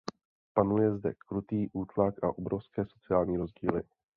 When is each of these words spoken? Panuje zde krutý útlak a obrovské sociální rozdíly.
Panuje 0.53 0.95
zde 0.97 1.13
krutý 1.27 1.69
útlak 1.73 2.23
a 2.23 2.29
obrovské 2.37 2.85
sociální 2.85 3.37
rozdíly. 3.37 3.83